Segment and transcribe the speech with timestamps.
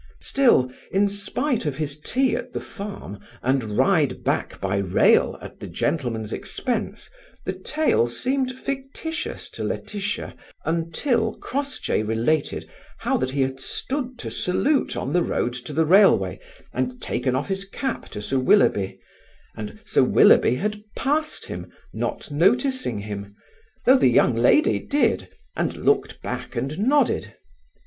[0.19, 5.59] Still, in spite of his tea at the farm, and ride back by rail at
[5.59, 7.07] the gentleman's expense,
[7.45, 10.35] the tale seemed fictitious to Laetitia
[10.65, 12.67] until Crossjay related
[12.97, 16.39] how that he had stood to salute on the road to the railway,
[16.73, 18.99] and taken off his cap to Sir Willoughby,
[19.55, 23.35] and Sir Willoughby had passed him, not noticing him,
[23.85, 27.35] though the young lady did, and looked back and nodded.